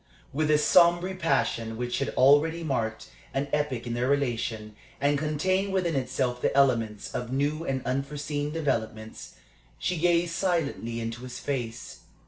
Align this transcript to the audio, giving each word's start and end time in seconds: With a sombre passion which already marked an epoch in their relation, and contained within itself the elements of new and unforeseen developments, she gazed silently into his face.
With 0.33 0.49
a 0.49 0.57
sombre 0.57 1.13
passion 1.13 1.77
which 1.77 2.01
already 2.17 2.63
marked 2.63 3.11
an 3.35 3.47
epoch 3.53 3.85
in 3.85 3.93
their 3.93 4.07
relation, 4.07 4.75
and 4.99 5.15
contained 5.15 5.71
within 5.73 5.95
itself 5.95 6.41
the 6.41 6.57
elements 6.57 7.13
of 7.13 7.31
new 7.31 7.65
and 7.65 7.85
unforeseen 7.85 8.49
developments, 8.51 9.33
she 9.77 9.97
gazed 9.97 10.33
silently 10.33 10.99
into 10.99 11.21
his 11.21 11.37
face. 11.37 11.99